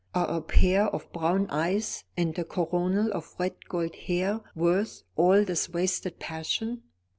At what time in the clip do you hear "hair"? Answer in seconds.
3.95-4.41